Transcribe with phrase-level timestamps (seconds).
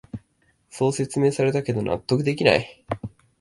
[0.71, 2.83] そう説明されたけど納得できない